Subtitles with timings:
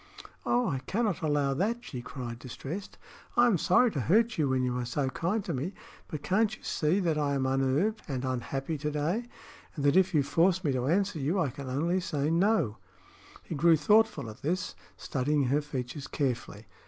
[0.47, 2.97] "Oh, I cannot allow that!" she cried, distressed.
[3.37, 5.75] "I am sorry to hurt you when you are so kind to me;
[6.07, 9.25] but can't you see that I am unnerved and unhappy to day,
[9.75, 12.77] and that if you force me to answer you, I can only say 'no'?"
[13.43, 16.65] He grew thoughtful at this, studying her features carefully.